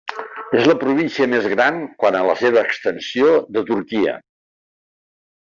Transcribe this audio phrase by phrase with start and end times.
[0.59, 4.17] És la província més gran, quant a la seva extensió, de Turquia.